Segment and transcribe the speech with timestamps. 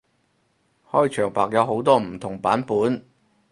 [0.89, 3.03] 開場白有好多唔同版本